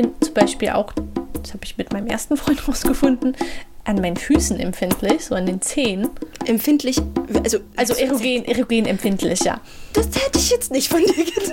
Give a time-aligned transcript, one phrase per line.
[0.00, 0.92] bin zum Beispiel auch,
[1.42, 3.36] das habe ich mit meinem ersten Freund rausgefunden,
[3.84, 6.08] an meinen Füßen empfindlich, so an den Zehen.
[6.46, 7.00] Empfindlich,
[7.42, 9.60] also, Also erogen, erogen empfindlich, ja.
[9.92, 11.52] das hätte ich jetzt nicht von dir gedacht.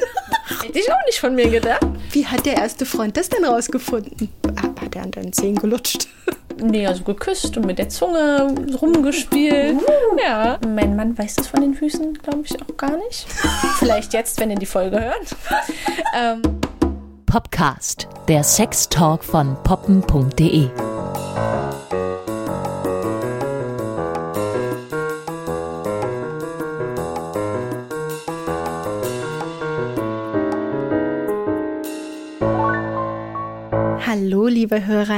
[0.63, 1.85] Hätte ich auch nicht von mir gedacht.
[2.11, 4.29] Wie hat der erste Freund das denn rausgefunden?
[4.55, 6.07] Ah, Hat er an deinen Zehen gelutscht?
[6.61, 9.77] Nee, also geküsst und mit der Zunge rumgespielt.
[10.23, 10.57] Ja.
[10.67, 13.27] Mein Mann weiß das von den Füßen, glaube ich, auch gar nicht.
[13.77, 15.35] Vielleicht jetzt, wenn er die Folge hört.
[16.17, 16.41] ähm,
[17.37, 20.86] Popcast, der Sextalk von poppen.de.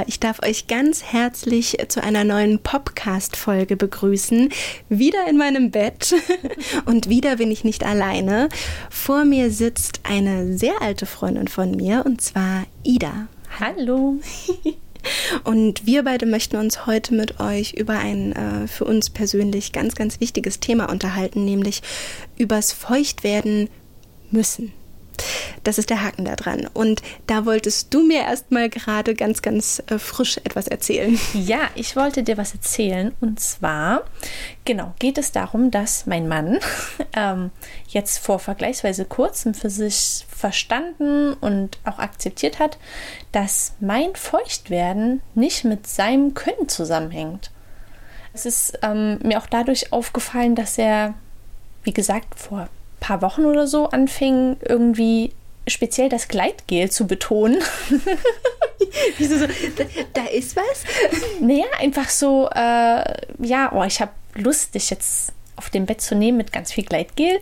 [0.10, 4.50] ich darf euch ganz herzlich zu einer neuen Popcast-Folge begrüßen.
[4.90, 6.16] Wieder in meinem Bett
[6.86, 8.50] und wieder bin ich nicht alleine.
[8.90, 13.28] Vor mir sitzt eine sehr alte Freundin von mir und zwar Ida.
[13.60, 14.18] hallo.
[15.46, 19.96] Und wir beide möchten uns heute mit euch über ein äh, für uns persönlich ganz,
[19.96, 21.82] ganz wichtiges Thema unterhalten, nämlich
[22.38, 23.70] übers Feuchtwerden
[24.30, 24.74] müssen.
[25.64, 26.68] Das ist der Haken da dran.
[26.74, 31.20] Und da wolltest du mir erstmal gerade ganz, ganz äh, frisch etwas erzählen.
[31.34, 33.14] Ja, ich wollte dir was erzählen.
[33.22, 34.04] Und zwar,
[34.66, 36.60] genau, geht es darum, dass mein Mann
[37.14, 37.52] ähm,
[37.88, 42.78] jetzt vor vergleichsweise kurzem für sich verstanden und auch akzeptiert hat,
[43.32, 47.52] dass mein Feuchtwerden nicht mit seinem Können zusammenhängt.
[48.34, 51.16] Es ist ähm, mir auch dadurch aufgefallen, dass er,
[51.84, 55.34] wie gesagt, vor paar Wochen oder so anfing, irgendwie
[55.68, 57.60] speziell das Gleitgel zu betonen.
[59.18, 59.46] Wieso so?
[59.46, 59.84] Da,
[60.14, 60.84] da ist was?
[61.42, 63.04] Naja, einfach so, äh,
[63.40, 66.86] ja, oh, ich habe Lust, dich jetzt auf dem Bett zu nehmen mit ganz viel
[66.86, 67.40] Gleitgel.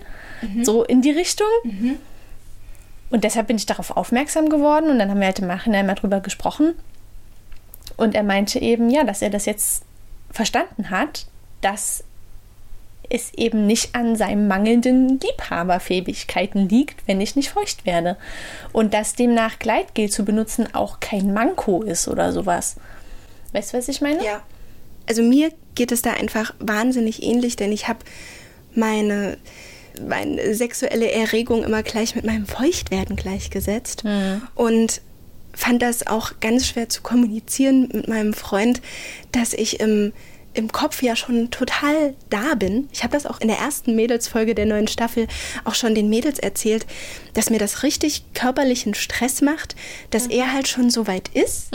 [0.63, 1.47] So in die Richtung.
[3.09, 5.95] Und deshalb bin ich darauf aufmerksam geworden und dann haben wir halt im Nachhinein mal
[5.95, 6.75] drüber gesprochen.
[7.95, 9.83] Und er meinte eben, ja, dass er das jetzt
[10.29, 11.25] verstanden hat,
[11.61, 12.03] dass
[13.09, 18.17] es eben nicht an seinen mangelnden Liebhaberfähigkeiten liegt, wenn ich nicht feucht werde.
[18.73, 22.75] Und dass demnach Gleitgel zu benutzen auch kein Manko ist oder sowas.
[23.53, 24.23] Weißt du, was ich meine?
[24.23, 24.41] Ja.
[25.07, 27.99] Also mir geht es da einfach wahnsinnig ähnlich, denn ich habe
[28.73, 29.37] meine,
[30.05, 34.03] meine sexuelle Erregung immer gleich mit meinem Feuchtwerden gleichgesetzt.
[34.55, 35.01] Und
[35.53, 38.81] fand das auch ganz schwer zu kommunizieren mit meinem Freund,
[39.31, 40.13] dass ich im,
[40.57, 42.89] im Kopf ja schon total da bin.
[42.91, 45.27] Ich habe das auch in der ersten Mädelsfolge der neuen Staffel
[45.63, 46.85] auch schon den Mädels erzählt,
[47.33, 49.75] dass mir das richtig körperlichen Stress macht,
[50.09, 51.71] dass er halt schon so weit ist.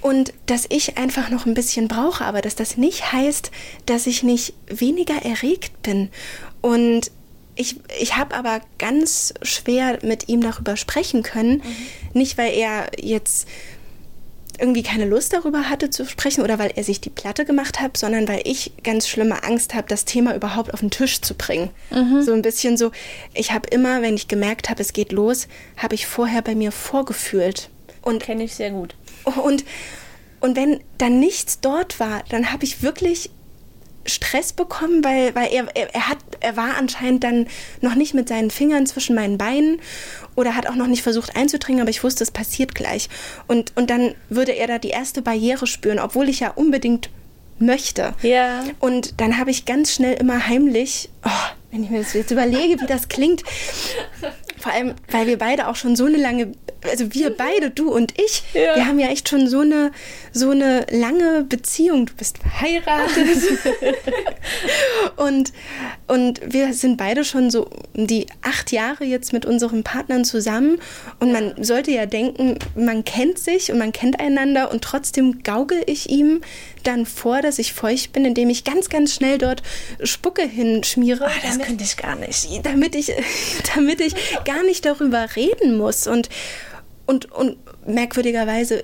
[0.00, 3.50] Und dass ich einfach noch ein bisschen brauche, aber dass das nicht heißt,
[3.86, 6.10] dass ich nicht weniger erregt bin.
[6.60, 7.10] Und
[7.56, 11.62] ich, ich habe aber ganz schwer mit ihm darüber sprechen können.
[12.12, 13.48] Nicht, weil er jetzt
[14.60, 17.96] irgendwie keine Lust darüber hatte zu sprechen oder weil er sich die Platte gemacht hat,
[17.96, 21.70] sondern weil ich ganz schlimme Angst habe, das Thema überhaupt auf den Tisch zu bringen.
[22.22, 22.90] So ein bisschen so,
[23.34, 26.72] ich habe immer, wenn ich gemerkt habe, es geht los, habe ich vorher bei mir
[26.72, 27.70] vorgefühlt.
[28.02, 28.94] Und Kenne ich sehr gut.
[29.42, 29.64] und,
[30.40, 33.30] und wenn dann nichts dort war, dann habe ich wirklich
[34.06, 37.46] Stress bekommen, weil, weil er, er, er, hat, er war anscheinend dann
[37.80, 39.80] noch nicht mit seinen Fingern zwischen meinen Beinen
[40.34, 43.08] oder hat auch noch nicht versucht einzudringen, aber ich wusste, es passiert gleich.
[43.46, 47.10] Und, und dann würde er da die erste Barriere spüren, obwohl ich ja unbedingt
[47.58, 48.14] möchte.
[48.22, 48.64] Ja.
[48.80, 51.30] Und dann habe ich ganz schnell immer heimlich, oh,
[51.70, 53.42] wenn ich mir das jetzt überlege, wie das klingt,
[54.58, 56.52] vor allem, weil wir beide auch schon so eine lange,
[56.88, 58.76] also wir beide, du und ich, Ja.
[58.76, 59.90] wir haben ja echt schon so eine,
[60.32, 62.06] so eine lange Beziehung.
[62.06, 63.38] Du bist verheiratet.
[65.16, 65.52] und,
[66.06, 70.78] und wir sind beide schon so die acht Jahre jetzt mit unseren Partnern zusammen.
[71.20, 75.82] Und man sollte ja denken, man kennt sich und man kennt einander und trotzdem gaugel
[75.86, 76.40] ich ihm
[76.82, 79.62] dann vor, dass ich feucht bin, indem ich ganz, ganz schnell dort
[80.02, 81.24] Spucke hinschmiere.
[81.26, 82.46] Ah, das damit- könnte ich gar nicht.
[82.64, 83.12] damit ich,
[83.74, 84.14] damit ich
[84.44, 86.06] gar nicht darüber reden muss.
[86.06, 86.28] Und,
[87.06, 87.56] und, und
[87.86, 88.82] merkwürdigerweise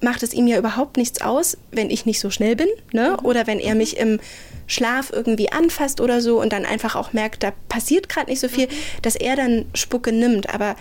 [0.00, 3.16] macht es ihm ja überhaupt nichts aus, wenn ich nicht so schnell bin, ne?
[3.22, 4.20] Oder wenn er mich im
[4.66, 8.48] Schlaf irgendwie anfasst oder so und dann einfach auch merkt, da passiert gerade nicht so
[8.48, 8.68] viel,
[9.02, 10.52] dass er dann Spucke nimmt.
[10.52, 10.76] Aber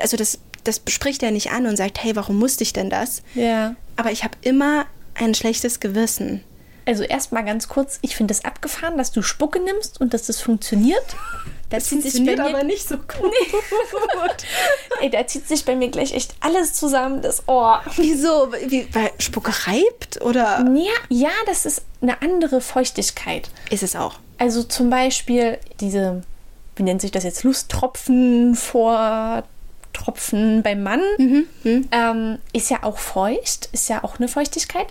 [0.00, 3.22] also das, das bespricht er nicht an und sagt, hey, warum musste ich denn das?
[3.34, 3.76] Ja.
[3.96, 6.42] Aber ich habe immer ein schlechtes Gewissen.
[6.84, 10.40] Also erstmal ganz kurz, ich finde es abgefahren, dass du Spucke nimmst und dass das
[10.40, 11.16] funktioniert.
[11.70, 13.32] Da zieht sich bei mir, nicht so gut.
[15.00, 17.82] ey, da zieht sich bei mir gleich echt alles zusammen, das Ohr.
[17.96, 18.52] Wieso?
[18.66, 20.22] Wie, weil Spucke reibt?
[20.22, 23.50] Oder Ja, ja, das ist eine andere Feuchtigkeit.
[23.70, 24.20] ist es auch?
[24.38, 26.22] Also zum Beispiel diese,
[26.76, 29.44] wie nennt sich das jetzt, Lusttropfen vor
[29.92, 31.88] Tropfen beim Mann mhm, mhm.
[31.90, 34.86] ähm, ist ja auch feucht, ist ja auch eine Feuchtigkeit.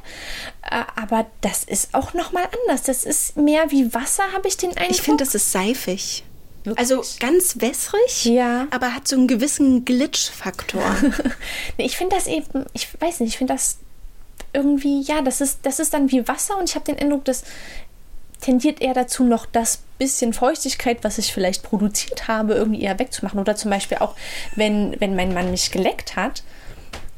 [0.63, 2.83] Äh, aber das ist auch nochmal anders.
[2.83, 4.89] Das ist mehr wie Wasser, habe ich den Eindruck.
[4.89, 6.23] Ich finde, das ist seifig.
[6.65, 6.79] Wirklich?
[6.79, 8.67] Also ganz wässrig, ja.
[8.71, 10.83] aber hat so einen gewissen Glitch-Faktor.
[11.77, 13.77] nee, ich finde das eben, ich weiß nicht, ich finde das
[14.53, 17.43] irgendwie, ja, das ist, das ist dann wie Wasser und ich habe den Eindruck, das
[18.41, 23.39] tendiert eher dazu, noch das bisschen Feuchtigkeit, was ich vielleicht produziert habe, irgendwie eher wegzumachen.
[23.39, 24.15] Oder zum Beispiel auch,
[24.55, 26.43] wenn, wenn mein Mann mich geleckt hat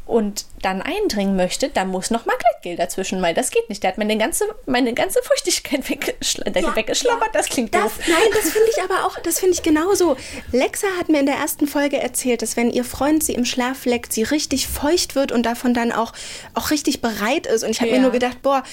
[0.07, 3.83] und dann eindringen möchte, dann muss noch mal Gleitgel dazwischen, weil das geht nicht.
[3.83, 7.29] Der hat meine ganze, meine ganze Feuchtigkeit weggeschl ja, weggeschlabbert.
[7.33, 7.99] Das klingt das, doof.
[8.07, 10.15] Nein, das finde ich aber auch, das finde ich genauso.
[10.51, 13.85] Lexa hat mir in der ersten Folge erzählt, dass wenn ihr Freund sie im Schlaf
[13.85, 16.13] leckt, sie richtig feucht wird und davon dann auch,
[16.53, 17.63] auch richtig bereit ist.
[17.63, 17.97] Und ich habe ja.
[17.97, 18.63] mir nur gedacht, boah,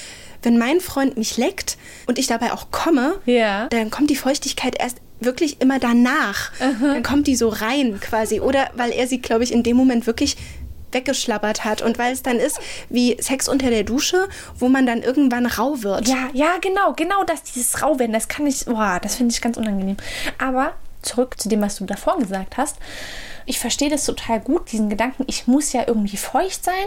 [0.43, 3.67] wenn mein Freund mich leckt und ich dabei auch komme, ja.
[3.69, 6.53] dann kommt die Feuchtigkeit erst wirklich immer danach.
[6.61, 6.95] Aha.
[6.95, 8.41] Dann kommt die so rein quasi.
[8.41, 10.37] Oder weil er sie, glaube ich, in dem Moment wirklich
[10.95, 12.59] weggeschlabbert hat und weil es dann ist
[12.89, 16.09] wie Sex unter der Dusche, wo man dann irgendwann rau wird.
[16.09, 19.57] Ja, ja, genau, genau das, dieses Rauwerden, das kann ich, boah, das finde ich ganz
[19.57, 19.97] unangenehm.
[20.39, 22.79] Aber zurück zu dem, was du davor gesagt hast
[23.47, 26.87] ich verstehe das total gut, diesen Gedanken, ich muss ja irgendwie feucht sein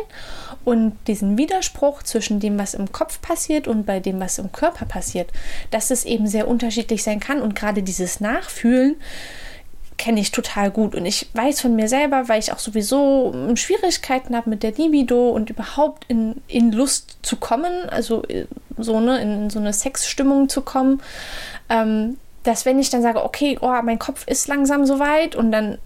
[0.65, 4.85] und diesen Widerspruch zwischen dem, was im Kopf passiert und bei dem, was im Körper
[4.85, 5.31] passiert,
[5.71, 8.95] dass es eben sehr unterschiedlich sein kann und gerade dieses Nachfühlen
[9.97, 14.35] kenne ich total gut und ich weiß von mir selber, weil ich auch sowieso Schwierigkeiten
[14.35, 18.45] habe mit der Libido und überhaupt in, in Lust zu kommen, also äh,
[18.77, 21.01] so ne, in, in so eine Sexstimmung zu kommen,
[21.69, 25.79] ähm, dass wenn ich dann sage, okay, oh, mein Kopf ist langsam soweit und dann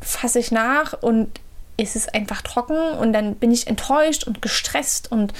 [0.00, 1.40] fasse ich nach und
[1.76, 5.32] es ist einfach trocken und dann bin ich enttäuscht und gestresst und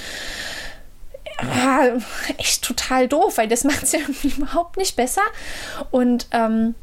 [1.41, 1.97] ja,
[2.37, 5.21] echt total doof, weil das macht es ja überhaupt nicht besser.
[5.91, 6.75] Und ähm,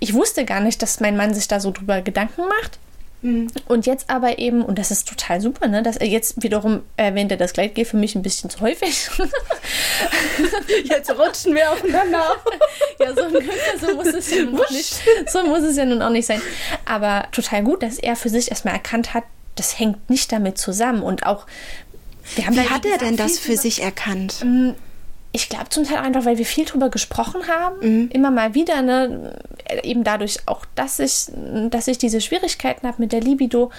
[0.00, 2.78] ich, wusste gar nicht, dass mein Mann sich da so drüber Gedanken macht.
[3.22, 3.48] Mhm.
[3.66, 7.30] Und jetzt aber eben, und das ist total super, ne, dass er jetzt wiederum erwähnt
[7.30, 9.08] er das Gleitgel für mich ein bisschen zu häufig.
[10.84, 12.36] jetzt rutschen wir aufeinander.
[13.00, 16.02] ja, so ungefähr, so muss es ja nun auch nicht, so muss es ja nun
[16.02, 16.42] auch nicht sein.
[16.84, 19.24] Aber total gut, dass er für sich erstmal erkannt hat,
[19.56, 21.02] das hängt nicht damit zusammen.
[21.02, 21.46] Und auch,
[22.36, 24.44] Wie hat er denn das für sich erkannt?
[25.36, 28.10] Ich glaube zum Teil einfach, weil wir viel drüber gesprochen haben, mhm.
[28.10, 29.38] immer mal wieder, ne,
[29.82, 31.26] eben dadurch auch, dass ich,
[31.68, 33.70] dass ich diese Schwierigkeiten habe mit der Libido,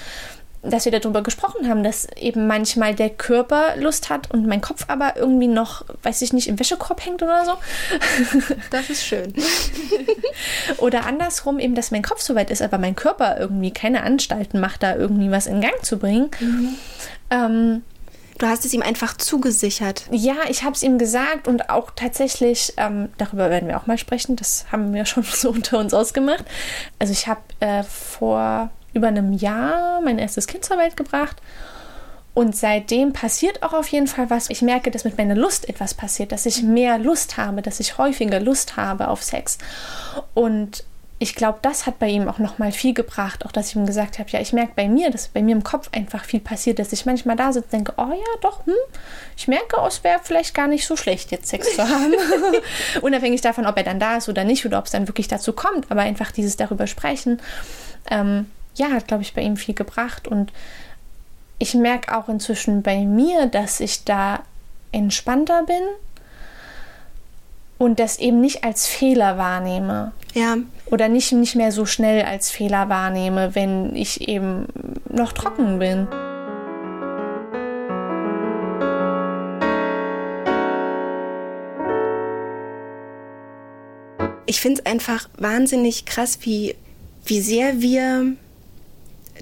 [0.61, 4.85] dass wir darüber gesprochen haben, dass eben manchmal der Körper Lust hat und mein Kopf
[4.87, 7.53] aber irgendwie noch, weiß ich nicht, im Wäschekorb hängt oder so.
[8.69, 9.33] Das ist schön.
[10.77, 14.83] oder andersrum eben, dass mein Kopf soweit ist, aber mein Körper irgendwie keine Anstalten macht,
[14.83, 16.29] da irgendwie was in Gang zu bringen.
[16.39, 16.75] Mhm.
[17.31, 17.83] Ähm,
[18.37, 20.05] Du hast es ihm einfach zugesichert.
[20.11, 23.97] Ja, ich habe es ihm gesagt und auch tatsächlich, ähm, darüber werden wir auch mal
[23.97, 26.45] sprechen, das haben wir schon so unter uns ausgemacht.
[26.99, 31.37] Also ich habe äh, vor über einem Jahr mein erstes Kind zur Welt gebracht
[32.37, 34.51] und seitdem passiert auch auf jeden Fall was.
[34.51, 37.97] Ich merke, dass mit meiner Lust etwas passiert, dass ich mehr Lust habe, dass ich
[37.97, 39.57] häufiger Lust habe auf Sex.
[40.35, 40.83] Und
[41.19, 43.87] ich glaube, das hat bei ihm auch noch mal viel gebracht, auch dass ich ihm
[43.87, 46.77] gesagt habe, ja, ich merke bei mir, dass bei mir im Kopf einfach viel passiert,
[46.77, 48.73] dass ich manchmal da sitze und denke, oh ja, doch, hm,
[49.35, 52.13] ich merke, es wäre vielleicht gar nicht so schlecht, jetzt Sex zu haben.
[53.01, 55.53] Unabhängig davon, ob er dann da ist oder nicht oder ob es dann wirklich dazu
[55.53, 57.41] kommt, aber einfach dieses darüber sprechen,
[58.11, 60.27] ähm, ja, hat, glaube ich, bei ihm viel gebracht.
[60.27, 60.53] Und
[61.57, 64.43] ich merke auch inzwischen bei mir, dass ich da
[64.91, 65.81] entspannter bin
[67.77, 70.11] und das eben nicht als Fehler wahrnehme.
[70.33, 70.57] Ja.
[70.87, 74.67] Oder nicht, nicht mehr so schnell als Fehler wahrnehme, wenn ich eben
[75.09, 76.07] noch trocken bin.
[84.45, 86.75] Ich finde es einfach wahnsinnig krass, wie,
[87.25, 88.37] wie sehr wir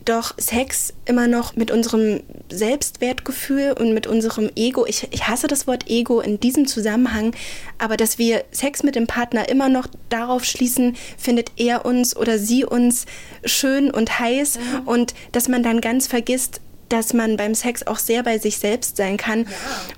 [0.04, 2.22] doch Sex immer noch mit unserem
[2.52, 7.34] Selbstwertgefühl und mit unserem Ego, ich, ich hasse das Wort Ego in diesem Zusammenhang,
[7.78, 12.38] aber dass wir Sex mit dem Partner immer noch darauf schließen, findet er uns oder
[12.38, 13.06] sie uns
[13.46, 14.82] schön und heiß ja.
[14.86, 18.98] und dass man dann ganz vergisst, dass man beim Sex auch sehr bei sich selbst
[18.98, 19.48] sein kann ja.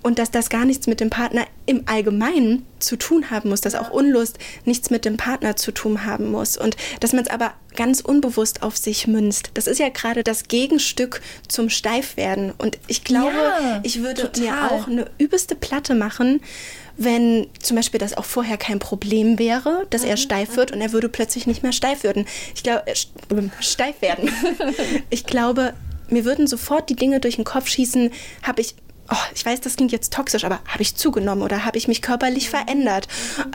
[0.04, 3.76] und dass das gar nichts mit dem Partner im Allgemeinen zu tun haben muss, dass
[3.76, 7.54] auch Unlust nichts mit dem Partner zu tun haben muss und dass man es aber
[7.76, 9.52] ganz unbewusst auf sich münzt.
[9.54, 14.42] Das ist ja gerade das Gegenstück zum Steifwerden und ich glaube, ja, ich würde total.
[14.42, 16.42] mir auch eine übelste Platte machen,
[16.98, 20.22] wenn zum Beispiel das auch vorher kein Problem wäre, dass er mhm.
[20.22, 22.26] steif wird und er würde plötzlich nicht mehr steif werden.
[22.56, 22.96] Ich glaube, äh,
[23.60, 24.32] steif werden.
[25.10, 25.74] ich glaube,
[26.10, 28.12] mir würden sofort die Dinge durch den Kopf schießen,
[28.44, 28.76] habe ich
[29.10, 32.02] Oh, ich weiß, das klingt jetzt toxisch, aber habe ich zugenommen oder habe ich mich
[32.02, 33.08] körperlich verändert?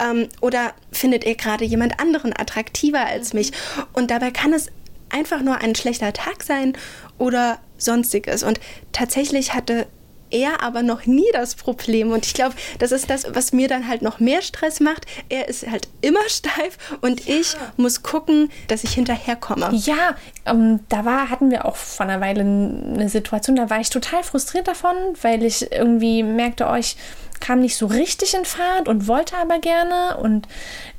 [0.03, 3.53] Ähm, oder findet ihr gerade jemand anderen attraktiver als mich?
[3.93, 4.69] Und dabei kann es
[5.11, 6.73] einfach nur ein schlechter Tag sein
[7.19, 8.43] oder sonstiges.
[8.43, 8.61] Und
[8.93, 9.87] tatsächlich hatte
[10.33, 12.11] er aber noch nie das Problem.
[12.11, 15.07] Und ich glaube, das ist das, was mir dann halt noch mehr Stress macht.
[15.29, 19.71] Er ist halt immer steif und ich muss gucken, dass ich hinterherkomme.
[19.73, 23.91] Ja, ähm, da war, hatten wir auch vor einer Weile eine Situation, da war ich
[23.91, 26.97] total frustriert davon, weil ich irgendwie merkte, oh, ich
[27.43, 30.47] kam nicht so richtig in Fahrt und wollte aber gerne und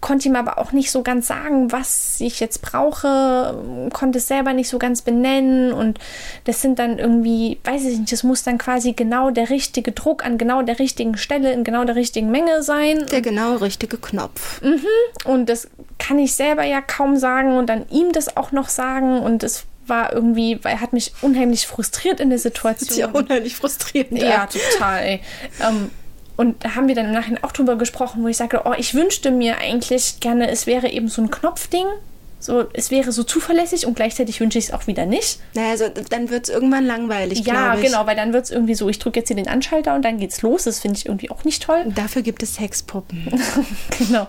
[0.01, 4.51] konnte ihm aber auch nicht so ganz sagen, was ich jetzt brauche, konnte es selber
[4.51, 5.99] nicht so ganz benennen und
[6.43, 10.25] das sind dann irgendwie, weiß ich nicht, das muss dann quasi genau der richtige Druck
[10.25, 13.05] an genau der richtigen Stelle in genau der richtigen Menge sein.
[13.09, 14.61] Der genau richtige Knopf.
[14.61, 14.85] Mhm.
[15.23, 19.19] Und das kann ich selber ja kaum sagen und dann ihm das auch noch sagen
[19.19, 22.87] und es war irgendwie, weil er hat mich unheimlich frustriert in der Situation.
[22.87, 24.21] Das ist ja unheimlich frustrierend.
[24.21, 25.19] Ja, total.
[25.61, 25.89] Ähm,
[26.35, 28.93] und da haben wir dann im Nachhinein auch drüber gesprochen, wo ich sagte, oh, ich
[28.93, 31.85] wünschte mir eigentlich gerne, es wäre eben so ein Knopfding,
[32.43, 35.39] so, es wäre so zuverlässig und gleichzeitig wünsche ich es auch wieder nicht.
[35.53, 37.81] Naja, also dann wird es irgendwann langweilig, Ja, ich.
[37.85, 40.17] genau, weil dann wird es irgendwie so, ich drücke jetzt hier den Anschalter und dann
[40.17, 40.65] geht's los.
[40.65, 41.85] Das finde ich irgendwie auch nicht toll.
[41.95, 43.31] Dafür gibt es Sexpuppen.
[43.97, 44.27] genau.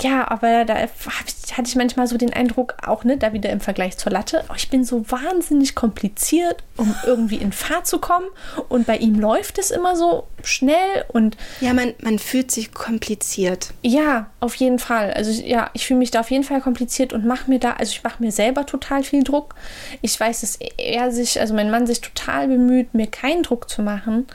[0.00, 3.96] Ja, aber da hatte ich manchmal so den Eindruck, auch ne, da wieder im Vergleich
[3.98, 8.26] zur Latte, oh, ich bin so wahnsinnig kompliziert, um irgendwie in Fahrt zu kommen.
[8.68, 11.36] Und bei ihm läuft es immer so schnell und.
[11.60, 13.72] Ja, man, man fühlt sich kompliziert.
[13.82, 15.12] Ja, auf jeden Fall.
[15.12, 17.90] Also ja, ich fühle mich da auf jeden Fall kompliziert und mache mir da, also
[17.90, 19.54] ich mache mir selber total viel Druck.
[20.02, 23.82] Ich weiß, dass er sich, also mein Mann sich total bemüht, mir keinen Druck zu
[23.82, 24.26] machen.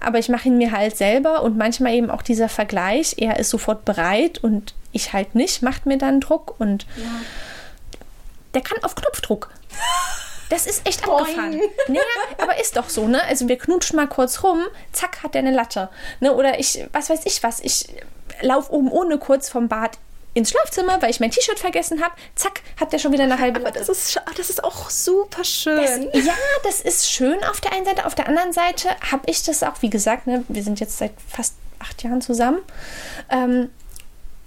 [0.00, 3.16] Aber ich mache ihn mir halt selber und manchmal eben auch dieser Vergleich.
[3.18, 7.04] Er ist sofort bereit und ich halt nicht, macht mir dann Druck und ja.
[8.54, 9.50] der kann auf Knopfdruck.
[10.48, 11.20] Das ist echt Boing.
[11.22, 11.60] abgefahren.
[11.88, 12.00] Naja,
[12.38, 13.22] aber ist doch so, ne?
[13.24, 14.60] Also wir knutschen mal kurz rum,
[14.92, 15.88] zack, hat der eine Latte.
[16.20, 16.32] Ne?
[16.34, 17.88] Oder ich, was weiß ich was, ich
[18.42, 19.98] laufe oben ohne kurz vom Bad
[20.36, 22.14] ins Schlafzimmer, weil ich mein T-Shirt vergessen habe.
[22.34, 23.60] Zack, hat der schon wieder eine halbe.
[23.60, 26.10] Aber das ist, das ist auch super schön.
[26.12, 28.04] Das, ja, das ist schön auf der einen Seite.
[28.04, 31.12] Auf der anderen Seite habe ich das auch, wie gesagt, ne, wir sind jetzt seit
[31.26, 32.58] fast acht Jahren zusammen.
[33.30, 33.70] Ähm,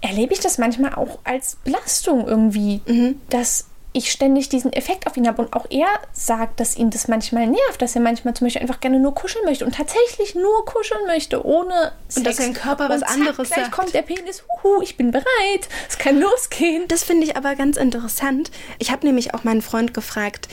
[0.00, 3.20] erlebe ich das manchmal auch als Belastung irgendwie, mhm.
[3.28, 5.42] dass ich ständig diesen Effekt auf ihn habe.
[5.42, 8.80] Und auch er sagt, dass ihn das manchmal nervt, dass er manchmal zum Beispiel einfach
[8.80, 12.16] gerne nur kuscheln möchte und tatsächlich nur kuscheln möchte, ohne Sex.
[12.16, 13.72] Und dass sein Körper was zack, anderes gleich sagt.
[13.72, 16.86] kommt der Penis, huhu, ich bin bereit, es kann losgehen.
[16.88, 18.50] Das finde ich aber ganz interessant.
[18.78, 20.48] Ich habe nämlich auch meinen Freund gefragt,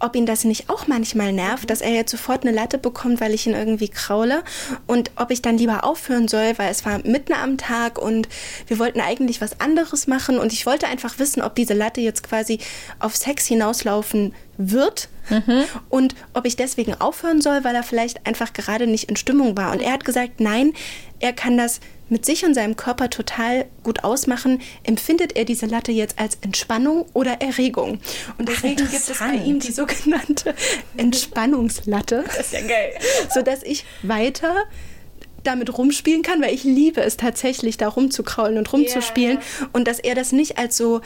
[0.00, 3.34] ob ihn das nicht auch manchmal nervt, dass er jetzt sofort eine Latte bekommt, weil
[3.34, 4.42] ich ihn irgendwie kraule.
[4.86, 8.28] Und ob ich dann lieber aufhören soll, weil es war mitten am Tag und
[8.66, 10.38] wir wollten eigentlich was anderes machen.
[10.38, 12.58] Und ich wollte einfach wissen, ob diese Latte jetzt quasi
[12.98, 15.08] auf Sex hinauslaufen wird.
[15.30, 15.64] Mhm.
[15.90, 19.72] und ob ich deswegen aufhören soll, weil er vielleicht einfach gerade nicht in Stimmung war.
[19.72, 20.72] Und er hat gesagt, nein,
[21.20, 25.92] er kann das mit sich und seinem Körper total gut ausmachen, empfindet er diese Latte
[25.92, 28.00] jetzt als Entspannung oder Erregung.
[28.38, 30.54] Und deswegen gibt es bei ihm die sogenannte
[30.96, 32.24] Entspannungslatte.
[32.38, 32.92] Das ist ja geil.
[33.32, 34.64] Sodass ich weiter
[35.44, 39.38] damit rumspielen kann, weil ich liebe es tatsächlich, da rumzukraulen und rumzuspielen.
[39.38, 39.68] Yeah.
[39.72, 41.00] Und dass er das nicht als so,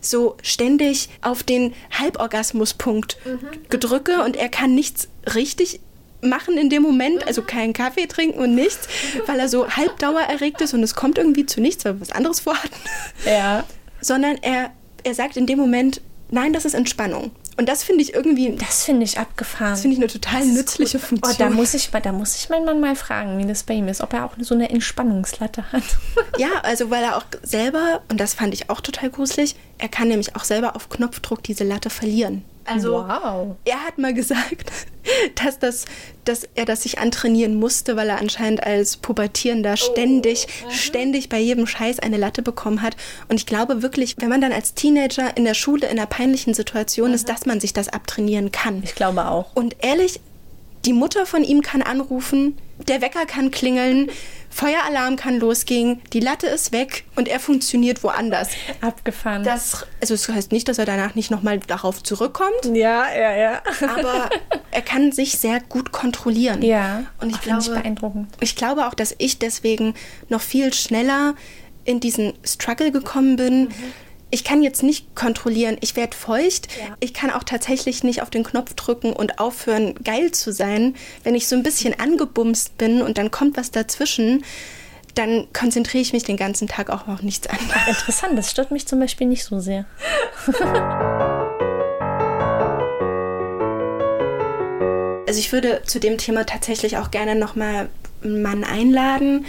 [0.00, 3.38] so ständig auf den Halborgasmuspunkt mhm.
[3.68, 5.80] gedrücke und er kann nichts richtig
[6.24, 8.88] machen in dem Moment, also keinen Kaffee trinken und nichts,
[9.26, 12.12] weil er so halbdauer erregt ist und es kommt irgendwie zu nichts, weil wir was
[12.12, 12.74] anderes vorhatten.
[13.26, 13.64] Ja.
[14.00, 14.70] Sondern er,
[15.02, 16.00] er sagt in dem Moment,
[16.30, 17.30] nein, das ist Entspannung.
[17.56, 18.56] Und das finde ich irgendwie.
[18.56, 19.72] Das finde ich abgefahren.
[19.72, 21.06] Das finde ich eine total nützliche gut.
[21.06, 21.34] Funktion.
[21.34, 23.86] Oh, da muss, ich, da muss ich meinen Mann mal fragen, wie das bei ihm
[23.88, 25.84] ist, ob er auch so eine Entspannungslatte hat.
[26.38, 30.08] ja, also weil er auch selber, und das fand ich auch total gruselig, er kann
[30.08, 32.44] nämlich auch selber auf Knopfdruck diese Latte verlieren.
[32.64, 33.56] Also wow.
[33.64, 34.72] er hat mal gesagt,
[35.42, 35.84] dass, das,
[36.24, 40.70] dass er das sich antrainieren musste, weil er anscheinend als Pubertierender ständig, oh.
[40.70, 42.96] ständig bei jedem Scheiß eine Latte bekommen hat.
[43.28, 46.54] Und ich glaube wirklich, wenn man dann als Teenager in der Schule in einer peinlichen
[46.54, 47.14] Situation mhm.
[47.14, 48.82] ist, dass man sich das abtrainieren kann.
[48.82, 49.54] Ich glaube auch.
[49.54, 50.20] Und ehrlich,
[50.84, 54.10] die Mutter von ihm kann anrufen, der Wecker kann klingeln,
[54.54, 58.50] Feueralarm kann losgehen, die Latte ist weg und er funktioniert woanders.
[58.80, 59.42] Abgefahren.
[59.42, 62.64] Das, also das heißt nicht, dass er danach nicht nochmal darauf zurückkommt.
[62.72, 63.62] Ja, ja, ja.
[63.96, 64.30] aber
[64.70, 66.62] er kann sich sehr gut kontrollieren.
[66.62, 67.02] Ja.
[67.20, 68.28] Und ich glaube, ich beeindruckend.
[68.38, 69.94] Ich glaube auch, dass ich deswegen
[70.28, 71.34] noch viel schneller
[71.84, 73.62] in diesen Struggle gekommen bin.
[73.64, 73.74] Mhm
[74.34, 76.66] ich kann jetzt nicht kontrollieren, ich werde feucht.
[76.76, 76.96] Ja.
[76.98, 80.96] Ich kann auch tatsächlich nicht auf den Knopf drücken und aufhören, geil zu sein.
[81.22, 84.44] Wenn ich so ein bisschen angebumst bin und dann kommt was dazwischen,
[85.14, 87.86] dann konzentriere ich mich den ganzen Tag auch auf nichts anderes.
[87.86, 89.84] Interessant, das stört mich zum Beispiel nicht so sehr.
[95.28, 97.88] also ich würde zu dem Thema tatsächlich auch gerne nochmal
[98.24, 99.46] einen Mann einladen,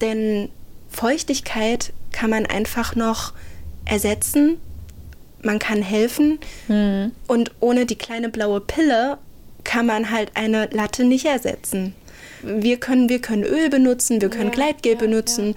[0.00, 0.48] denn
[0.90, 3.34] Feuchtigkeit kann man einfach noch
[3.86, 4.58] ersetzen.
[5.42, 7.12] man kann helfen Hm.
[7.28, 9.18] und ohne die kleine blaue Pille
[9.64, 11.94] kann man halt eine Latte nicht ersetzen.
[12.42, 15.54] Wir können, wir können Öl benutzen, wir können Ja, Gleitgel ja, benutzen,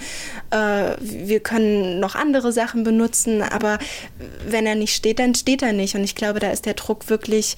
[0.51, 3.79] Äh, wir können noch andere Sachen benutzen, aber
[4.48, 5.95] wenn er nicht steht, dann steht er nicht.
[5.95, 7.57] Und ich glaube, da ist der Druck wirklich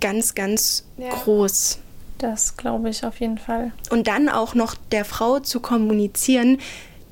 [0.00, 1.10] ganz, ganz Ja.
[1.10, 1.78] groß.
[2.18, 3.72] Das glaube ich auf jeden Fall.
[3.90, 6.58] Und dann auch noch der Frau zu kommunizieren,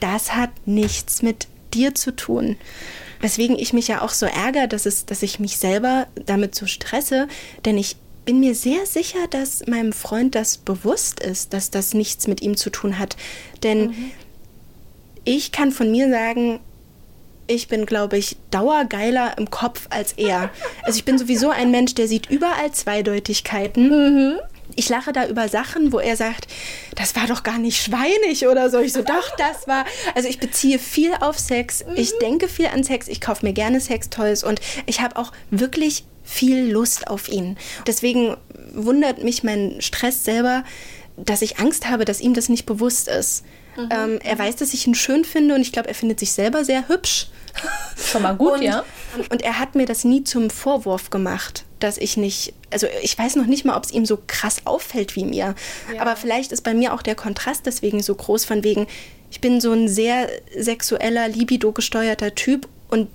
[0.00, 1.46] das hat nichts mit
[1.76, 2.56] dir zu tun.
[3.20, 6.66] Weswegen ich mich ja auch so ärgere, dass, es, dass ich mich selber damit so
[6.66, 7.28] stresse,
[7.64, 12.26] denn ich bin mir sehr sicher, dass meinem Freund das bewusst ist, dass das nichts
[12.26, 13.16] mit ihm zu tun hat.
[13.62, 13.94] Denn
[15.24, 16.60] ich kann von mir sagen,
[17.46, 20.50] ich bin, glaube ich, dauergeiler im Kopf als er.
[20.82, 24.38] Also ich bin sowieso ein Mensch, der sieht überall Zweideutigkeiten.
[24.74, 26.48] Ich lache da über Sachen, wo er sagt,
[26.94, 28.78] das war doch gar nicht schweinig oder so.
[28.78, 29.84] Ich so, doch, das war.
[30.14, 31.84] Also ich beziehe viel auf Sex.
[31.94, 33.08] Ich denke viel an Sex.
[33.08, 37.56] Ich kaufe mir gerne Sextoys und ich habe auch wirklich viel Lust auf ihn.
[37.86, 38.36] Deswegen
[38.74, 40.64] wundert mich mein Stress selber,
[41.16, 43.44] dass ich Angst habe, dass ihm das nicht bewusst ist.
[43.90, 46.64] Ähm, er weiß, dass ich ihn schön finde und ich glaube, er findet sich selber
[46.64, 47.28] sehr hübsch.
[47.96, 48.84] Schon mal gut, und, ja.
[49.30, 53.36] Und er hat mir das nie zum Vorwurf gemacht, dass ich nicht, also ich weiß
[53.36, 55.54] noch nicht mal, ob es ihm so krass auffällt wie mir.
[55.98, 58.86] Aber vielleicht ist bei mir auch der Kontrast deswegen so groß, von wegen,
[59.30, 63.08] ich bin so ein sehr sexueller, libido-gesteuerter Typ und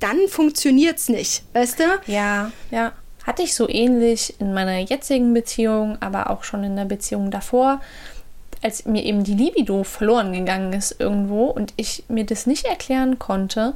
[0.00, 1.84] dann funktioniert's nicht, weißt du?
[2.06, 2.92] Ja, ja.
[3.24, 7.80] Hatte ich so ähnlich in meiner jetzigen Beziehung, aber auch schon in der Beziehung davor,
[8.62, 13.18] als mir eben die Libido verloren gegangen ist irgendwo und ich mir das nicht erklären
[13.18, 13.74] konnte,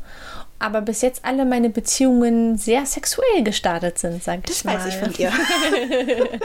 [0.62, 4.78] aber bis jetzt alle meine Beziehungen sehr sexuell gestartet sind, sag ich Das mal.
[4.78, 5.33] weiß ich von dir.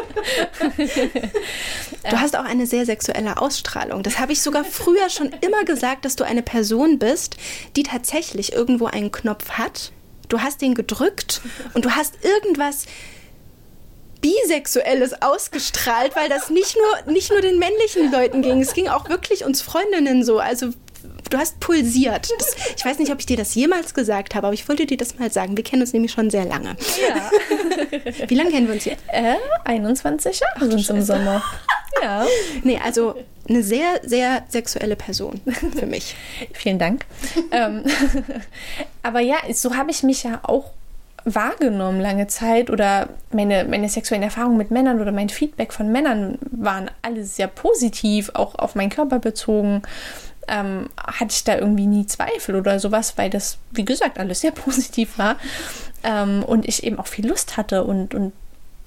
[2.10, 4.04] du hast auch eine sehr sexuelle Ausstrahlung.
[4.04, 7.38] Das habe ich sogar früher schon immer gesagt, dass du eine Person bist,
[7.76, 9.92] die tatsächlich irgendwo einen Knopf hat.
[10.30, 11.42] Du hast den gedrückt
[11.74, 12.86] und du hast irgendwas
[14.22, 19.10] Bisexuelles ausgestrahlt, weil das nicht nur, nicht nur den männlichen Leuten ging, es ging auch
[19.10, 20.40] wirklich uns Freundinnen so.
[20.40, 20.70] Also
[21.30, 22.30] du hast pulsiert.
[22.38, 24.98] Das, ich weiß nicht, ob ich dir das jemals gesagt habe, aber ich wollte dir
[24.98, 25.58] das mal sagen.
[25.58, 26.76] Wir kennen uns nämlich schon sehr lange.
[27.10, 27.32] Ja.
[28.28, 29.04] Wie lange kennen wir uns jetzt?
[29.08, 29.36] Äh,
[29.66, 31.44] 21 Jahre sind im Sommer.
[32.02, 32.26] Ja.
[32.64, 33.16] Nee, also
[33.50, 35.42] eine sehr, sehr sexuelle Person
[35.78, 36.16] für mich.
[36.54, 37.06] Vielen Dank.
[37.52, 37.84] ähm,
[39.04, 40.72] aber ja, so habe ich mich ja auch
[41.26, 46.38] wahrgenommen lange Zeit oder meine, meine sexuellen Erfahrungen mit Männern oder mein Feedback von Männern
[46.52, 49.82] waren alles sehr positiv, auch auf meinen Körper bezogen.
[50.48, 54.52] Ähm, hatte ich da irgendwie nie Zweifel oder sowas, weil das, wie gesagt, alles sehr
[54.66, 55.36] positiv war
[56.04, 58.32] ähm, und ich eben auch viel Lust hatte und, und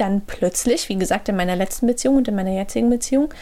[0.01, 3.33] dann plötzlich, wie gesagt, in meiner letzten Beziehung und in meiner jetzigen Beziehung,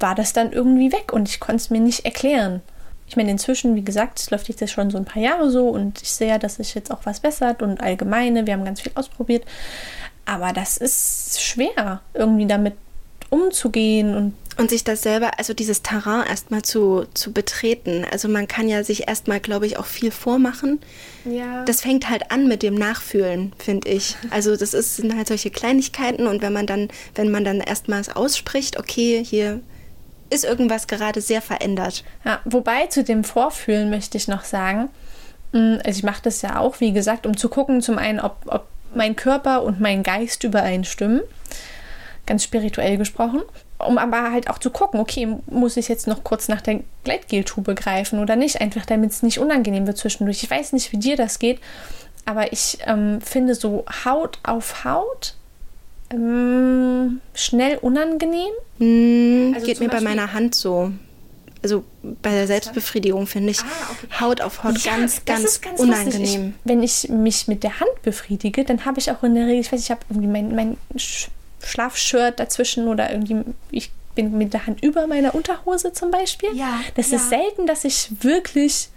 [0.00, 2.62] war das dann irgendwie weg und ich konnte es mir nicht erklären.
[3.08, 6.02] Ich meine, inzwischen, wie gesagt, es läuft jetzt schon so ein paar Jahre so und
[6.02, 9.44] ich sehe, dass sich jetzt auch was bessert und allgemeine, wir haben ganz viel ausprobiert.
[10.26, 12.74] Aber das ist schwer, irgendwie damit
[13.30, 18.04] umzugehen und Und sich das selber, also dieses Terrain erstmal zu, zu betreten.
[18.10, 20.80] Also man kann ja sich erstmal, glaube ich, auch viel vormachen.
[21.24, 21.64] ja.
[21.64, 24.16] Das fängt halt an mit dem Nachfühlen, finde ich.
[24.30, 28.14] Also das ist, sind halt solche Kleinigkeiten und wenn man dann, wenn man dann erstmals
[28.14, 29.60] ausspricht, okay, hier
[30.30, 32.04] ist irgendwas gerade sehr verändert.
[32.24, 34.90] Ja, wobei zu dem Vorfühlen möchte ich noch sagen,
[35.52, 38.36] mh, also ich mache das ja auch, wie gesagt, um zu gucken, zum einen, ob,
[38.46, 41.20] ob mein Körper und mein Geist übereinstimmen,
[42.26, 43.42] ganz spirituell gesprochen,
[43.78, 47.74] um aber halt auch zu gucken, okay, muss ich jetzt noch kurz nach der Gleitgeltube
[47.74, 50.42] greifen oder nicht, einfach damit es nicht unangenehm wird zwischendurch.
[50.42, 51.60] Ich weiß nicht, wie dir das geht,
[52.24, 55.34] aber ich ähm, finde so Haut auf Haut
[56.10, 58.50] ähm, schnell unangenehm.
[58.78, 60.92] Hm, Also geht mir bei meiner Hand so.
[61.60, 63.58] Also bei der Selbstbefriedigung finde ich
[64.20, 66.54] Haut auf Haut Ja, ganz, ganz, ganz unangenehm.
[66.56, 69.60] Ich, wenn ich mich mit der Hand befriedige, dann habe ich auch in der Regel,
[69.60, 70.76] ich weiß, ich habe irgendwie mein, mein
[71.64, 76.54] Schlafshirt dazwischen oder irgendwie, ich bin mit der Hand über meiner Unterhose zum Beispiel.
[76.54, 77.16] Ja, Das ja.
[77.16, 78.88] ist selten, dass ich wirklich.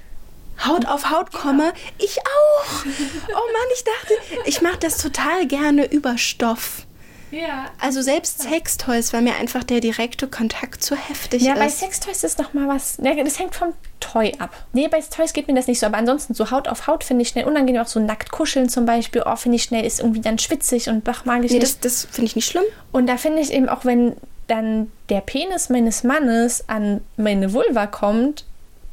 [0.66, 1.74] Haut auf Haut komme.
[1.98, 2.86] Ich auch.
[2.86, 4.14] Oh Mann, ich dachte,
[4.46, 6.86] ich mache das total gerne über Stoff.
[7.32, 7.66] Ja.
[7.80, 11.80] Also selbst Sextoys, weil mir einfach der direkte Kontakt zu heftig Ja, bei ist.
[11.80, 12.98] Sextoys ist noch mal was.
[13.02, 14.52] Ja, das hängt vom Toy ab.
[14.74, 15.86] Nee, bei Toys geht mir das nicht so.
[15.86, 17.82] Aber ansonsten so Haut auf Haut finde ich schnell unangenehm.
[17.82, 19.24] Auch so nackt kuscheln zum Beispiel.
[19.26, 21.64] Oh, finde ich schnell, ist irgendwie dann schwitzig und bach, mag ich nee, nicht.
[21.64, 22.66] das, das finde ich nicht schlimm.
[22.92, 24.16] Und da finde ich eben auch, wenn
[24.48, 28.46] dann der Penis meines Mannes an meine Vulva kommt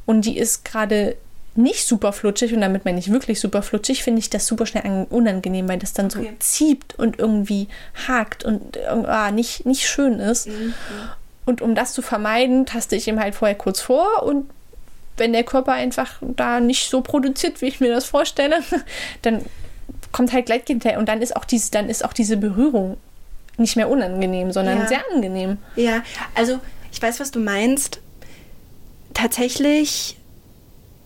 [0.07, 1.17] und die ist gerade
[1.59, 4.85] nicht super flutschig, und damit meine ich wirklich super flutschig, finde ich das super schnell
[4.87, 7.69] an- unangenehm, weil das dann so zieht und irgendwie
[8.07, 10.49] hakt und äh, ah, nicht, nicht schön ist.
[11.45, 14.49] Und um das zu vermeiden, taste ich ihm halt vorher kurz vor und
[15.17, 18.61] wenn der Körper einfach da nicht so produziert, wie ich mir das vorstelle,
[19.23, 19.45] dann
[20.13, 22.97] kommt halt Gleitgel hinterher und dann ist auch diese, dann ist auch diese Berührung
[23.57, 24.87] nicht mehr unangenehm, sondern Ja.
[24.87, 25.59] sehr angenehm.
[25.75, 26.03] Ja,
[26.37, 26.61] also
[26.93, 27.99] ich weiß, was du meinst.
[29.15, 30.17] Tatsächlich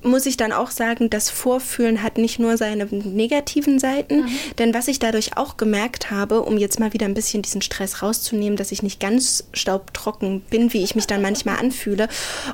[0.03, 4.27] muss ich dann auch sagen, das Vorfühlen hat nicht nur seine negativen Seiten,
[4.59, 8.03] denn was ich dadurch auch gemerkt habe, um jetzt mal wieder ein bisschen diesen Stress
[8.03, 12.09] rauszunehmen, dass ich nicht ganz staubtrocken bin, wie ich mich dann manchmal anfühle,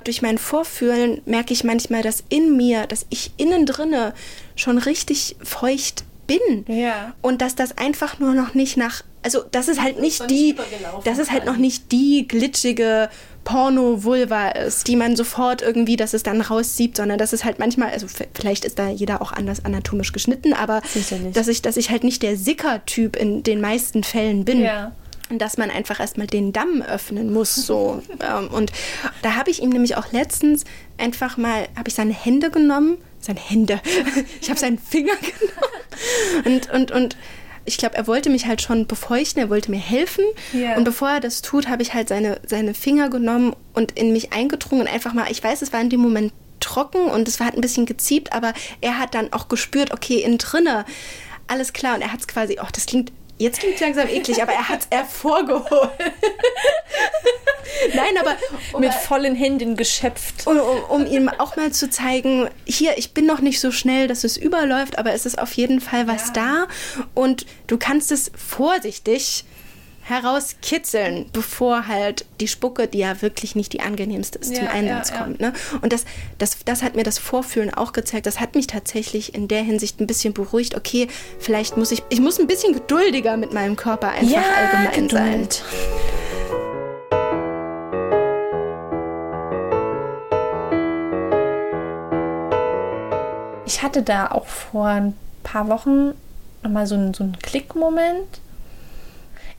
[0.05, 4.15] durch mein Vorfühlen merke ich manchmal, dass in mir, dass ich innen drinne
[4.57, 6.65] schon richtig feucht bin.
[6.69, 7.15] Ja.
[7.23, 10.55] Und dass das einfach nur noch nicht nach, also das ist halt nicht die,
[11.05, 13.09] das ist halt noch nicht die glitschige
[13.49, 17.89] Porno-Vulva ist, die man sofort irgendwie, dass es dann raussiebt, sondern das ist halt manchmal,
[17.93, 20.83] also vielleicht ist da jeder auch anders anatomisch geschnitten, aber
[21.33, 24.61] dass ich, dass ich halt nicht der Sicker-Typ in den meisten Fällen bin.
[24.61, 24.93] Ja.
[25.31, 28.03] Und dass man einfach erstmal den Damm öffnen muss, so.
[28.21, 28.71] ähm, und
[29.23, 30.65] da habe ich ihm nämlich auch letztens
[30.99, 33.81] einfach mal, habe ich seine Hände genommen, seine Hände,
[34.43, 35.15] ich habe seinen Finger
[36.45, 37.17] genommen und, und, und
[37.69, 40.25] ich glaube, er wollte mich halt schon befeuchten, er wollte mir helfen.
[40.53, 40.77] Ja.
[40.77, 44.33] Und bevor er das tut, habe ich halt seine, seine Finger genommen und in mich
[44.33, 47.47] eingedrungen und einfach mal, ich weiß, es war in dem Moment trocken und es war
[47.47, 50.85] halt ein bisschen geziebt, aber er hat dann auch gespürt, okay, innen drinne,
[51.47, 51.95] alles klar.
[51.95, 54.69] Und er hat es quasi, oh, das klingt, jetzt klingt es langsam eklig, aber er
[54.69, 55.91] hat es hervorgeholt.
[57.95, 58.37] Nein, aber
[58.73, 60.47] um, Mit vollen Händen geschöpft.
[60.47, 64.09] um, um, um ihm auch mal zu zeigen, hier, ich bin noch nicht so schnell,
[64.09, 66.67] dass es überläuft, aber es ist auf jeden Fall was da
[67.15, 69.45] und du kannst es vorsichtig
[70.09, 75.11] herauskitzeln, bevor halt die Spucke, die ja wirklich nicht die angenehmste ist, Ja, zum Einsatz
[75.11, 75.41] ja, kommt.
[75.41, 75.53] Ne?
[75.83, 76.05] Und das,
[76.39, 78.27] das, das hat mir das Vorfühlen auch gezeigt.
[78.27, 80.75] Das hat mich tatsächlich in der Hinsicht ein bisschen beruhigt.
[80.77, 85.43] Okay, vielleicht muss ich, ich muss ein bisschen geduldiger mit meinem Körper einfach allgemein sein.
[85.43, 85.65] Geduld.
[93.67, 96.15] Ich hatte da auch vor ein paar Wochen
[96.63, 98.41] nochmal so einen, so einen Klickmoment.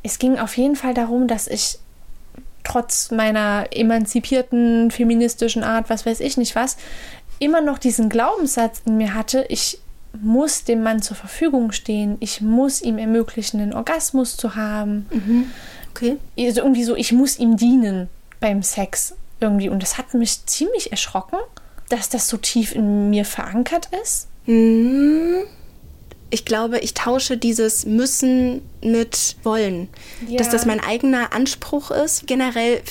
[0.03, 1.79] Es ging auf jeden Fall darum, dass ich
[2.63, 6.77] trotz meiner emanzipierten feministischen Art, was weiß ich nicht was,
[7.39, 9.79] immer noch diesen Glaubenssatz in mir hatte, ich
[10.21, 15.07] muss dem Mann zur Verfügung stehen, ich muss ihm ermöglichen, einen Orgasmus zu haben.
[15.91, 16.17] Okay.
[16.37, 18.09] Also irgendwie so, ich muss ihm dienen
[18.39, 19.69] beim Sex irgendwie.
[19.69, 21.37] Und das hat mich ziemlich erschrocken,
[21.89, 24.27] dass das so tief in mir verankert ist.
[26.29, 29.89] Ich glaube, ich tausche dieses Müssen mit Wollen.
[30.27, 30.37] Ja.
[30.37, 32.27] Dass das mein eigener Anspruch ist.
[32.27, 32.81] Generell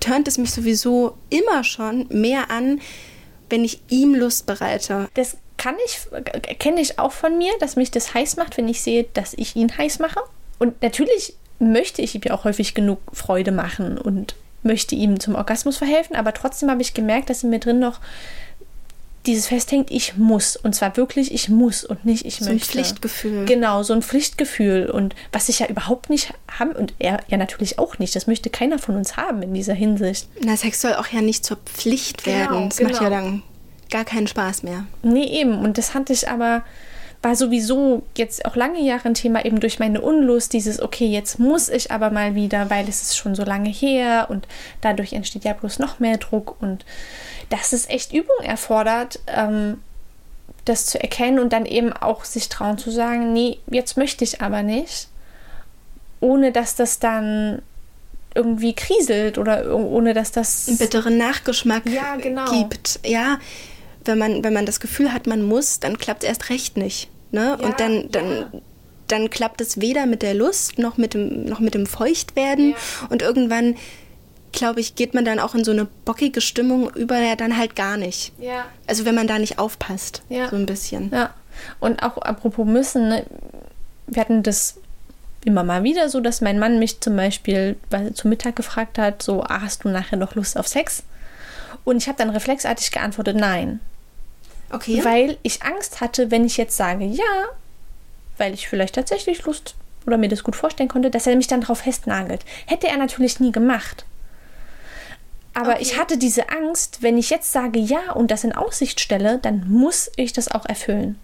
[0.00, 2.80] turnt es mich sowieso immer schon mehr an,
[3.50, 5.08] wenn ich ihm Lust bereite.
[5.14, 6.00] Das kann ich,
[6.58, 9.56] kenne ich auch von mir, dass mich das heiß macht, wenn ich sehe, dass ich
[9.56, 10.20] ihn heiß mache.
[10.58, 15.34] Und natürlich möchte ich ihm ja auch häufig genug Freude machen und möchte ihm zum
[15.34, 18.00] Orgasmus verhelfen, aber trotzdem habe ich gemerkt, dass in mir drin noch
[19.26, 20.56] dieses festhängt, ich muss.
[20.56, 22.70] Und zwar wirklich, ich muss und nicht ich So ein möchte.
[22.72, 23.44] Pflichtgefühl.
[23.44, 24.90] Genau, so ein Pflichtgefühl.
[24.90, 28.14] Und was ich ja überhaupt nicht haben und er ja natürlich auch nicht.
[28.16, 30.28] Das möchte keiner von uns haben in dieser Hinsicht.
[30.44, 32.68] Na, Sex soll auch ja nicht zur Pflicht Genau, werden.
[32.68, 33.02] Das macht genau.
[33.02, 33.42] ja dann
[33.90, 34.84] gar keinen Spaß mehr.
[35.02, 35.58] Nee, eben.
[35.58, 36.62] Und das hatte ich aber,
[37.22, 41.38] war sowieso jetzt auch lange Jahre ein Thema, eben durch meine Unlust, dieses, okay, jetzt
[41.38, 44.46] muss ich aber mal wieder, weil es ist schon so lange her und
[44.80, 46.84] dadurch entsteht ja bloß noch mehr Druck und
[47.48, 49.80] dass es echt Übung erfordert, ähm,
[50.64, 54.40] das zu erkennen und dann eben auch sich trauen zu sagen, nee, jetzt möchte ich
[54.42, 55.08] aber nicht,
[56.20, 57.62] ohne dass das dann
[58.34, 62.50] irgendwie kriselt oder ohne dass das Einen bitteren Nachgeschmack Ja, genau.
[62.50, 63.00] gibt.
[63.04, 63.38] Ja,
[64.04, 67.08] wenn man, wenn man das Gefühl hat, man muss, dann klappt es erst recht nicht.
[67.30, 67.56] Ne?
[67.60, 68.50] Ja, Und dann, dann, ja.
[69.08, 72.70] dann klappt es weder mit der Lust noch mit dem, noch mit dem Feuchtwerden.
[72.70, 72.76] Ja.
[73.08, 73.76] Und irgendwann,
[74.56, 77.76] glaube ich, geht man dann auch in so eine bockige Stimmung über, ja, dann halt
[77.76, 78.32] gar nicht.
[78.40, 78.64] ja.
[78.88, 80.48] Also wenn man da nicht aufpasst, Ja.
[80.50, 81.10] so ein bisschen.
[81.12, 81.32] Ja,
[81.80, 83.24] und auch apropos müssen, ne,
[84.08, 84.76] wir hatten das
[85.44, 89.22] immer mal wieder so, dass mein Mann mich zum Beispiel weil, zu Mittag gefragt hat,
[89.22, 91.04] so, ah, hast du nachher noch Lust auf Sex?
[91.84, 93.78] Und ich habe dann reflexartig geantwortet, nein.
[94.70, 95.04] Okay.
[95.04, 97.44] Weil ich Angst hatte, wenn ich jetzt sage ja,
[98.38, 101.60] weil ich vielleicht tatsächlich Lust oder mir das gut vorstellen konnte, dass er mich dann
[101.60, 102.44] drauf festnagelt.
[102.66, 104.04] Hätte er natürlich nie gemacht.
[105.56, 105.82] Aber Okay.
[105.82, 109.66] ich hatte diese Angst, wenn ich jetzt sage ja und das in Aussicht stelle, dann
[109.70, 111.18] muss ich das auch erfüllen.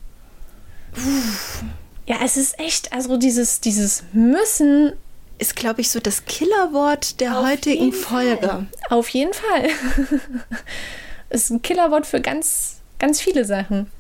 [2.07, 4.95] Ja, es ist echt, also dieses, dieses Müssen
[5.39, 8.47] ist, glaube ich, so das Killerwort der Auf heutigen Folge.
[8.49, 8.67] Fall.
[8.89, 9.69] Auf jeden Fall.
[11.31, 13.91] ist ein Killerwort für ganz, ganz viele Sachen.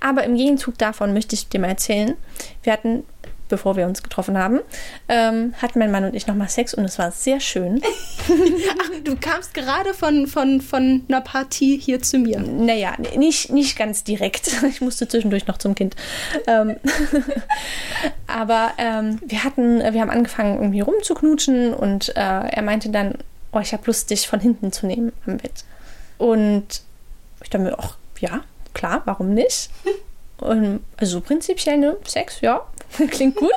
[0.00, 2.14] Aber im Gegenzug davon möchte ich dir mal erzählen,
[2.62, 3.04] wir hatten
[3.48, 4.60] bevor wir uns getroffen haben,
[5.08, 7.80] ähm, hatten mein Mann und ich nochmal Sex und es war sehr schön.
[8.80, 12.40] Ach, du kamst gerade von, von, von einer Partie hier zu mir.
[12.40, 14.50] Naja, nicht, nicht ganz direkt.
[14.74, 15.94] Ich musste zwischendurch noch zum Kind.
[16.46, 16.76] Ähm,
[18.26, 23.18] aber ähm, wir hatten, wir haben angefangen irgendwie rumzuknutschen und äh, er meinte dann,
[23.52, 25.64] oh, ich habe Lust, dich von hinten zu nehmen am Bett.
[26.18, 26.82] Und
[27.42, 29.70] ich dachte mir, ach ja, klar, warum nicht?
[30.38, 32.66] Und, also prinzipiell, ne, Sex, ja,
[33.10, 33.50] klingt gut.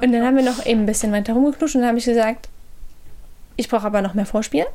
[0.00, 2.48] Und dann haben wir noch eben ein bisschen weiter rumgeknutscht und dann habe ich gesagt,
[3.56, 4.66] ich brauche aber noch mehr Vorspiel.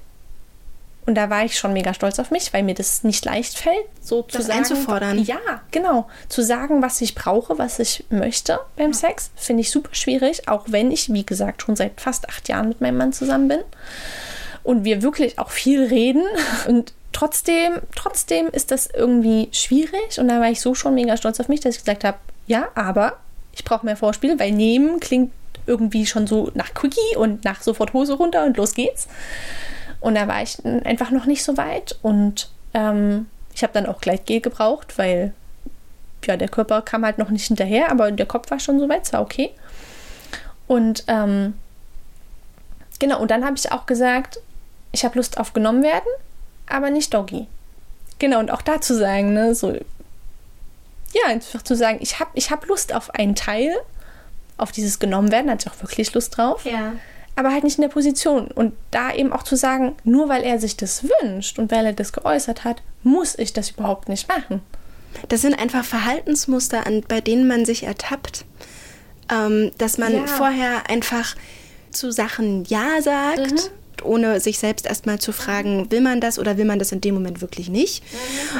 [1.08, 3.86] Und da war ich schon mega stolz auf mich, weil mir das nicht leicht fällt,
[4.02, 4.60] so Das zu sagen.
[4.60, 5.23] einzufordern.
[5.23, 5.39] Ja,
[5.71, 6.10] genau.
[6.28, 10.65] Zu sagen, was ich brauche, was ich möchte beim Sex, finde ich super schwierig, auch
[10.67, 13.60] wenn ich, wie gesagt, schon seit fast acht Jahren mit meinem Mann zusammen bin.
[14.63, 16.23] Und wir wirklich auch viel reden.
[16.67, 20.19] Und trotzdem, trotzdem ist das irgendwie schwierig.
[20.19, 22.67] Und da war ich so schon mega stolz auf mich, dass ich gesagt habe, ja,
[22.76, 23.17] aber
[23.58, 25.32] ich brauche mehr Vorspiel, weil nehmen klingt
[25.65, 29.08] irgendwie schon so nach Quickie und nach sofort Hose runter und los geht's.
[30.00, 31.98] Und da war ich einfach noch nicht so weit.
[32.04, 35.34] Und ähm, ich habe dann auch Gleitgel gebraucht, weil
[36.26, 39.06] ja, der Körper kam halt noch nicht hinterher, aber der Kopf war schon so weit,
[39.06, 39.50] es war okay.
[40.67, 41.56] Und ähm,
[43.00, 44.39] genau, und dann habe ich auch gesagt,
[44.91, 46.10] ich habe Lust auf genommen werden,
[46.70, 47.48] aber nicht Doggy.
[48.20, 49.76] Genau, und auch da zu sagen, ne, so,
[51.13, 53.74] ja, einfach zu sagen, ich habe ich hab Lust auf einen Teil,
[54.58, 56.93] auf dieses genommen werden, hatte ich auch wirklich Lust drauf Ja.
[57.36, 58.48] aber halt nicht in der Position.
[58.48, 61.93] Und da eben auch zu sagen, nur weil er sich das wünscht und weil er
[61.93, 64.62] das geäußert hat, muss ich das überhaupt nicht machen.
[65.30, 68.46] Das sind einfach Verhaltensmuster, an, bei denen man sich ertappt.
[69.32, 70.26] Ähm, dass man Ja.
[70.28, 71.36] vorher einfach
[71.91, 73.72] zu Sachen Ja sagt,
[74.04, 77.13] ohne sich selbst erstmal zu fragen, will man das oder will man das in dem
[77.15, 78.04] Moment wirklich nicht.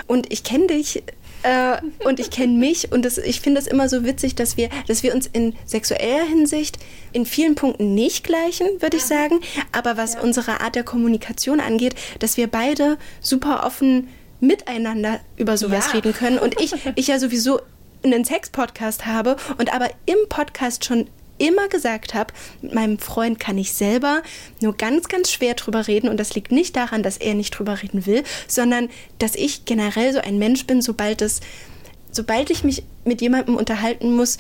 [0.08, 1.04] Und ich kenne dich.
[1.44, 4.70] Äh, und ich kenne mich und das, ich finde es immer so witzig, dass wir,
[4.88, 6.78] dass wir uns in sexueller Hinsicht
[7.14, 9.40] in vielen Punkten nicht gleichen, würde ich sagen.
[9.72, 14.08] Aber was unsere Art der Kommunikation angeht, dass wir beide super offen
[14.40, 15.94] miteinander über sowas Ja.
[15.94, 16.38] reden können.
[16.40, 17.60] Und ich, ich ja sowieso
[18.04, 23.58] einen Sex-Podcast habe und aber im Podcast schon immer gesagt habe, mit meinem Freund kann
[23.58, 24.22] ich selber
[24.62, 26.10] nur ganz, ganz schwer drüber reden.
[26.10, 30.14] Und das liegt nicht daran, dass er nicht drüber reden will, sondern dass ich generell
[30.14, 31.42] so ein Mensch bin, sobald es,
[32.12, 34.38] sobald ich mich mit jemandem unterhalten muss,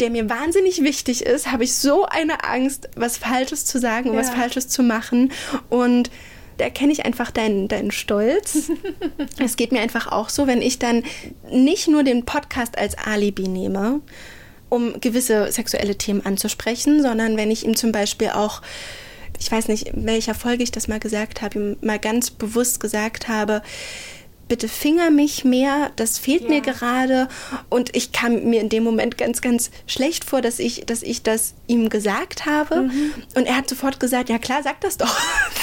[0.00, 4.16] der mir wahnsinnig wichtig ist, habe ich so eine Angst, was Falsches zu sagen und
[4.16, 4.34] was Ja.
[4.34, 5.32] Falsches zu machen.
[5.68, 6.10] Und
[6.58, 8.70] da kenne ich einfach deinen, deinen Stolz.
[9.38, 11.04] es geht mir einfach auch so, wenn ich dann
[11.50, 14.00] nicht nur den Podcast als Alibi nehme,
[14.72, 18.62] um gewisse sexuelle Themen anzusprechen, sondern wenn ich ihm zum Beispiel auch,
[19.38, 22.80] ich weiß nicht, in welcher Folge ich das mal gesagt habe, ihm mal ganz bewusst
[22.80, 23.60] gesagt habe,
[24.52, 27.26] bitte finger mich mehr, das fehlt mir gerade
[27.70, 31.22] und ich kam mir in dem Moment ganz, ganz schlecht vor, dass ich, dass ich
[31.22, 32.90] das ihm gesagt habe
[33.34, 35.18] und er hat sofort gesagt, ja klar, sag das doch.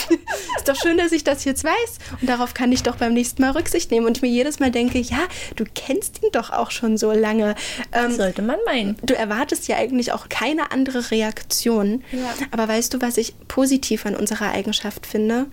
[0.57, 3.43] Ist doch schön, dass ich das jetzt weiß und darauf kann ich doch beim nächsten
[3.43, 5.19] Mal Rücksicht nehmen und ich mir jedes Mal denke, ja,
[5.55, 7.53] du kennst ihn doch auch schon so lange.
[7.91, 8.97] Ähm, Sollte man meinen.
[9.03, 12.03] Du erwartest ja eigentlich auch keine andere Reaktion.
[12.11, 12.33] Ja.
[12.49, 15.45] Aber weißt du, was ich positiv an unserer Eigenschaft finde?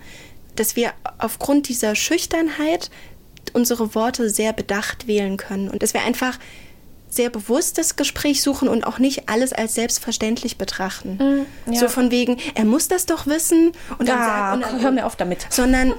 [0.55, 2.89] Dass wir aufgrund dieser Schüchternheit
[3.55, 6.37] unsere Worte sehr bedacht wählen können und dass wir einfach
[7.09, 11.45] sehr bewusst das Gespräch suchen und auch nicht alles als selbstverständlich betrachten.
[11.65, 11.79] ja.
[11.79, 14.91] So von wegen, er muss das doch wissen und dann Ja, sagen, und dann, hör
[14.91, 15.47] mir auf damit.
[15.49, 15.93] sondern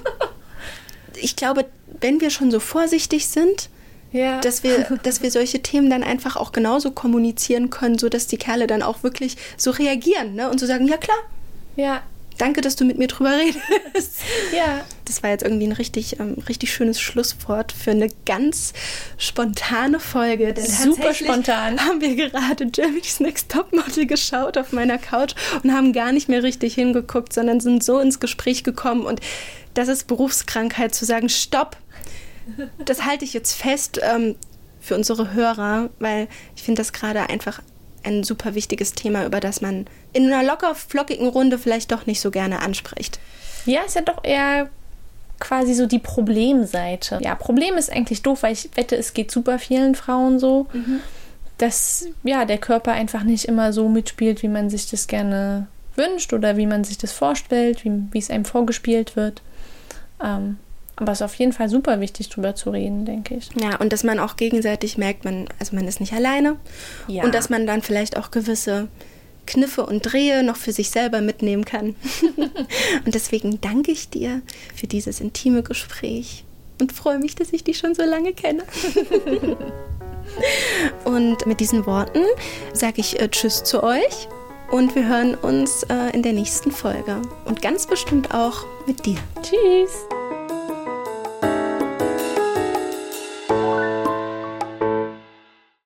[1.21, 1.65] ich glaube,
[2.01, 3.71] wenn wir schon so vorsichtig sind,
[4.13, 4.39] Ja.
[4.41, 8.67] dass wir, dass wir solche Themen dann einfach auch genauso kommunizieren können, sodass die Kerle
[8.67, 10.51] dann auch wirklich so reagieren ne?
[10.51, 11.19] und so sagen, ja klar,
[11.77, 12.03] ja.
[12.39, 14.21] Danke, dass du mit mir drüber redest.
[14.57, 14.85] Ja.
[15.05, 18.73] Das war jetzt irgendwie ein richtig, ähm, richtig schönes Schlusswort für eine ganz
[19.17, 20.53] spontane Folge.
[20.53, 21.81] Denn Super spontan.
[21.81, 26.43] Haben wir gerade Germany's Next Topmodel geschaut auf meiner Couch und haben gar nicht mehr
[26.43, 29.03] richtig hingeguckt, sondern sind so ins Gespräch gekommen.
[29.03, 29.21] Und
[29.75, 31.77] das ist Berufskrankheit, zu sagen, stopp,
[32.85, 34.37] das halte ich jetzt fest ähm,
[34.81, 37.61] für unsere Hörer, weil ich finde das gerade einfach
[38.03, 42.21] ein super wichtiges Thema, über das man in einer locker flockigen Runde vielleicht doch nicht
[42.21, 43.19] so gerne anspricht.
[43.67, 44.69] Ja, ist ja doch eher
[45.41, 47.19] quasi so die Problemseite.
[47.23, 50.67] Ja, Problem ist eigentlich doof, weil ich wette, es geht super vielen Frauen so,
[51.59, 56.33] dass ja der Körper einfach nicht immer so mitspielt, wie man sich das gerne wünscht
[56.33, 59.43] oder wie man sich das vorstellt, wie, wie es einem vorgespielt wird.
[60.25, 60.59] Ähm,
[60.97, 63.51] aber es ist auf jeden Fall super wichtig, drüber zu reden, denke ich.
[63.61, 66.57] Ja, und dass man auch gegenseitig merkt, man, also man ist nicht alleine.
[67.07, 67.23] Ja.
[67.23, 68.89] Und dass man dann vielleicht auch gewisse
[69.49, 71.97] Kniffe und Drehe noch für sich selber mitnehmen kann.
[73.05, 74.43] und deswegen danke ich dir
[74.77, 76.45] für dieses intime Gespräch
[76.81, 78.63] und freue mich, dass ich dich schon so lange kenne.
[81.05, 82.23] Und mit diesen Worten
[82.75, 84.29] sage ich äh, Tschüss zu euch
[84.71, 87.23] und wir hören uns äh, in der nächsten Folge.
[87.47, 89.17] Und ganz bestimmt auch mit dir.
[89.43, 90.07] Tschüss.